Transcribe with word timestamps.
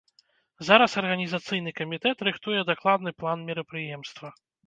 Зараз 0.67 0.95
арганізацыйны 1.01 1.73
камітэт 1.81 2.17
рыхтуе 2.29 2.61
дакладны 2.71 3.11
план 3.23 3.47
мерапрыемства. 3.53 4.27